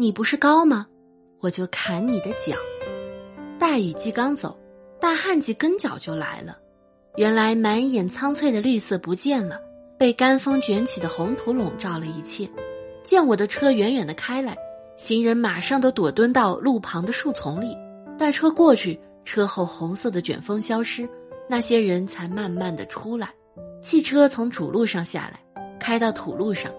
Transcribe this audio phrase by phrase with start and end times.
[0.00, 0.86] 你不是高吗？
[1.40, 2.56] 我就砍你的脚。
[3.58, 4.58] 大雨季刚走，
[4.98, 6.56] 大旱季跟脚就来了。
[7.16, 9.60] 原来满眼苍翠的绿色不见了，
[9.98, 12.48] 被干风卷起的红土笼罩了一切。
[13.04, 14.56] 见我的车远远的开来，
[14.96, 17.76] 行人马上都躲蹲到路旁的树丛里。
[18.18, 21.06] 待车过去，车后红色的卷风消失，
[21.46, 23.28] 那些人才慢慢的出来。
[23.82, 26.72] 汽车从主路上下来，开到土路上，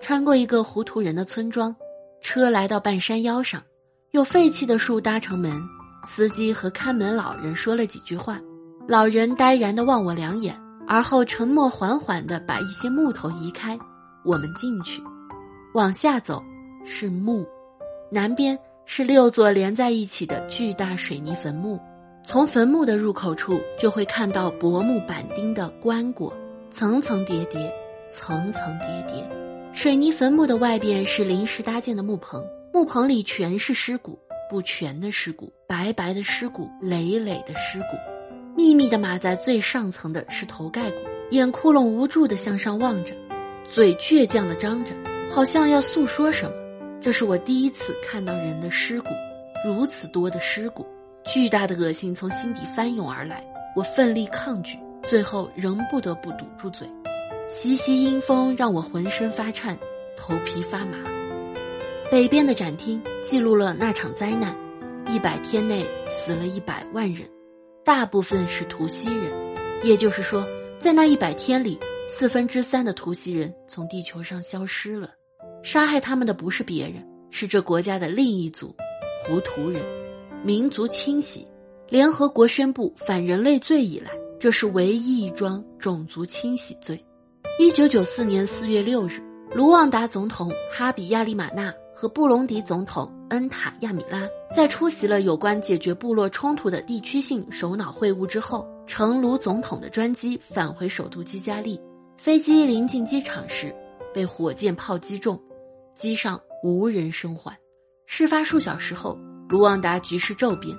[0.00, 1.72] 穿过一个糊涂人的村庄。
[2.24, 3.62] 车来到半山腰上，
[4.12, 5.62] 用废弃的树搭成门。
[6.06, 8.40] 司机和看门老人说了几句话，
[8.88, 13.78] 老人呆然地望我两眼，而后沉默缓缓地把一些木头移开。
[14.24, 15.02] 我们进去，
[15.74, 16.42] 往下走
[16.82, 17.46] 是墓，
[18.10, 21.78] 南边是六座连在一起的巨大水泥坟墓。
[22.24, 26.32] 从坟墓的入口处就会看到薄木板钉的棺椁，
[26.70, 27.70] 层层叠叠，
[28.10, 29.43] 层层叠叠。
[29.74, 34.16] 水泥坟墓的外边是临时搭建的木棚，木棚里全是尸骨，
[34.48, 37.98] 不全的尸骨，白白的尸骨，累累的尸骨，
[38.56, 40.96] 密密的码在最上层的是头盖骨，
[41.32, 43.16] 眼窟窿无助的向上望着，
[43.68, 44.94] 嘴倔强的张着，
[45.28, 46.52] 好像要诉说什么。
[47.02, 49.08] 这是我第一次看到人的尸骨，
[49.66, 50.86] 如此多的尸骨，
[51.24, 56.88] 巨大的恶心从心底翻涌而来，我奋力抗拒，最后仍不得不堵住嘴。
[57.46, 59.78] 习习阴风让我浑身发颤，
[60.16, 60.98] 头皮发麻。
[62.10, 64.56] 北边的展厅记录了那场灾难，
[65.08, 67.28] 一百天内死了一百万人，
[67.84, 69.32] 大部分是图西人。
[69.82, 70.46] 也就是说，
[70.78, 71.78] 在那一百天里，
[72.08, 75.10] 四分之三的图西人从地球上消失了。
[75.62, 78.74] 杀害他们的不是别人，是这国家的另一族——
[79.26, 79.82] 胡图人。
[80.42, 81.46] 民族清洗，
[81.88, 87.02] 联合国宣布反人类罪以来，这是唯一一桩种族清洗罪。
[87.56, 89.22] 一九九四年四月六日，
[89.54, 101.80] 卢旺达总统哈比亚利马纳和布隆迪总统恩塔亚米拉在出席了有关解决部落冲突的地区性首脑会晤之后，乘卢总统的专机返回首都基加利。
[102.18, 103.72] 飞机临近机场时，
[104.12, 105.40] 被火箭炮击中，
[105.94, 107.56] 机上无人生还。
[108.06, 109.16] 事发数小时后，
[109.48, 110.76] 卢旺达局势骤变。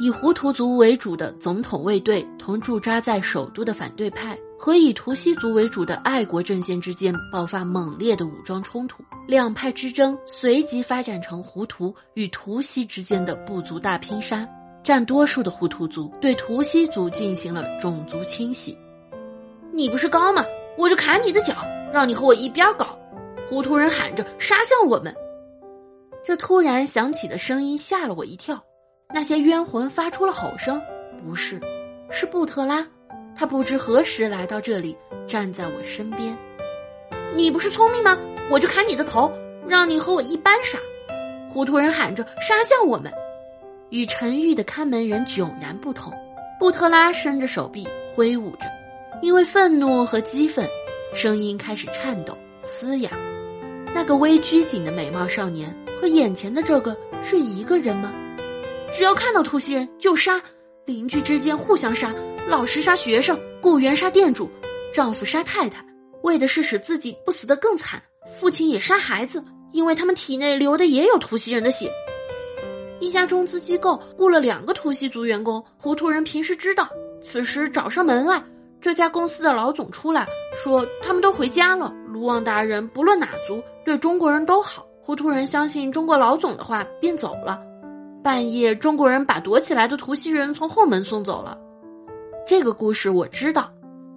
[0.00, 14.48] 以胡图族为主的总统卫队同驻扎在首都的反对派和以图西族为主的爱国阵线之间爆发猛烈的武装冲突，两派之争随即发展成胡图与图西之间的部族大拼杀。
[14.82, 18.78] 占多数的胡图族对图西族进行了种族清洗。
[19.72, 20.44] 你不是高吗？
[20.78, 21.54] 我就砍你的脚，
[21.92, 22.96] 让你和我一边搞！
[23.44, 25.12] 胡图人喊着杀向我们。
[26.24, 28.62] 这突然响起的声音吓了我一跳。
[29.12, 30.80] 那些冤魂发出了吼声，
[31.20, 31.60] 不是，
[32.10, 32.86] 是布特拉。
[33.38, 36.36] 他不知何时来到这里，站在我身边。
[37.34, 38.18] 你不是聪明吗？
[38.50, 39.30] 我就砍你的头，
[39.68, 40.78] 让你和我一般傻。
[41.52, 43.12] 糊涂人喊着杀向我们，
[43.90, 46.12] 与沉郁的看门人迥然不同。
[46.58, 48.66] 布特拉伸着手臂挥舞着，
[49.20, 50.66] 因为愤怒和激愤，
[51.12, 53.10] 声音开始颤抖嘶哑。
[53.94, 58.10] 那个微拘谨的美貌少年和眼前的这个是一个人吗？
[58.92, 60.40] 只要看到突袭人就杀，
[60.86, 62.14] 邻居之间互相杀，
[62.48, 64.48] 老师杀学生，雇员杀店主，
[64.94, 65.84] 丈夫杀太太，
[66.22, 68.00] 为的是使自己不死得更惨。
[68.38, 71.90] 父亲也杀孩子，因为他们体内流的也有突袭人的血。
[73.00, 76.88] 一家中资机构雇了两个突袭族员工，糊涂人平时知道，
[77.20, 78.40] 此时找上门来。
[78.80, 80.24] 这家公司的老总出来
[80.62, 81.92] 说，他们都回家了。
[82.06, 84.86] 卢旺达人不论哪族，对中国人都好。
[85.02, 87.60] 糊涂人相信中国老总的话，便走了。
[88.22, 91.58] 半夜，中国人把躲起来的图西人从后门送走了。
[92.46, 93.72] 这个故事我知道，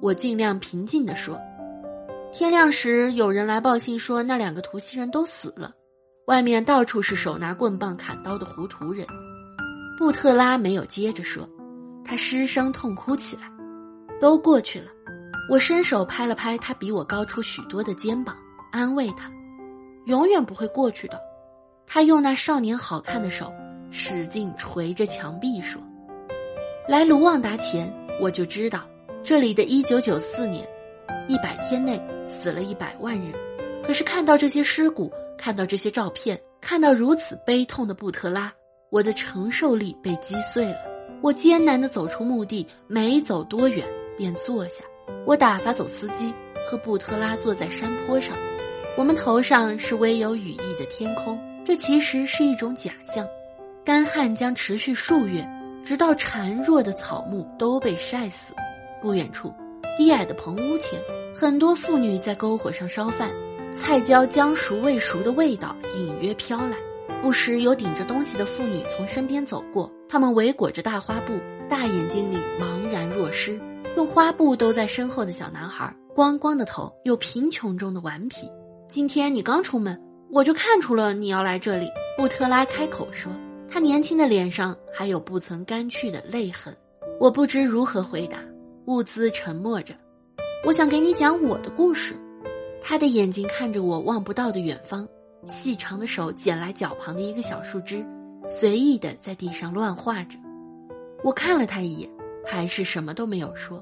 [0.00, 1.36] 我尽量平静地说。
[2.32, 5.72] 天亮时，有人来报信说那两个图西人都死了，
[6.26, 9.04] 外面到处是手拿棍棒、砍刀的糊涂人。
[9.98, 11.48] 布特拉没有接着说，
[12.04, 13.42] 他失声痛哭起来。
[14.20, 14.86] 都过去了，
[15.50, 18.36] 我伸手拍了拍他比我高出许多的肩膀，
[18.70, 19.28] 安慰他：
[20.06, 21.20] 永远不会过去的。
[21.88, 23.52] 他用那少年好看的手。
[23.90, 25.78] 使劲捶着墙壁说
[26.88, 28.86] ：“来卢旺达前，我就知道
[29.22, 30.66] 这里的一九九四年，
[31.28, 33.32] 一百天内死了一百万人。
[33.84, 38.52] 可是看到这些尸骨，看到这些照片，看到如此悲痛的布特拉，
[38.90, 40.76] 我的承受力被击碎了。
[41.20, 43.86] 我艰难地走出墓地，没走多远
[44.16, 44.84] 便坐下。
[45.26, 46.32] 我打发走司机，
[46.66, 48.36] 和布特拉坐在山坡上。
[48.96, 53.26] 我们头上是微有雨意的天空，这其实是一种假象。”
[53.84, 55.44] 干旱将持续数月，
[55.84, 58.54] 直到孱弱的草木都被晒死。
[59.00, 59.52] 不远处，
[59.98, 61.00] 低矮的棚屋前，
[61.34, 63.32] 很多妇女在篝火上烧饭，
[63.72, 66.76] 菜椒将熟未熟的味道隐约飘来。
[67.20, 71.32] 不时有顶着东西的妇女从身边走过，她们围裹着大花布，
[71.68, 73.60] 大眼睛里茫然若失。
[73.96, 78.48] 用花布兜在身后的小男孩，光光的头，又贫穷中的顽皮。
[78.88, 80.00] 今天你刚出门，
[80.30, 81.88] 我就看出了你要来这里。
[82.16, 83.30] 布特拉开口说，
[83.72, 86.76] 他年轻的脸上还有不曾干去的泪痕。
[87.18, 88.38] 我不知如何回答，
[88.84, 89.94] 物兹沉默着。
[90.66, 92.14] 我想给你讲我的故事。
[92.82, 95.08] 他的眼睛看着我望不到的远方，
[95.46, 98.04] 细长的手捡来脚旁的一个小树枝，
[98.46, 100.36] 随意的在地上乱画着。
[101.24, 102.10] 我看了他一眼。
[102.44, 103.80] 还是什么都没有说。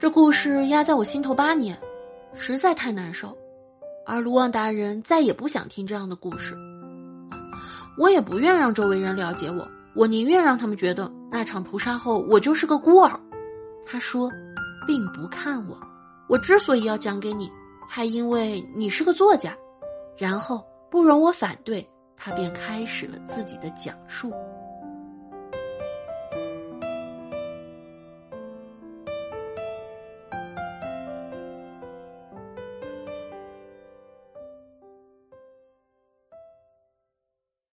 [0.00, 1.78] 这故事压在我心头八年，
[2.34, 3.38] 实在太难受。
[4.04, 6.56] 而卢旺达人再也不想听这样的故事。
[7.96, 13.18] 我也不愿让周围人了解我，我宁愿让他们觉得那场屠杀后我就是个孤儿。
[13.86, 14.30] 他说，
[14.86, 15.78] 并不看我。
[16.28, 17.50] 我之所以要讲给你，
[17.88, 19.52] 还因为你是个作家。
[20.16, 24.32] 然后不容我反对，他便开始了自己的讲述。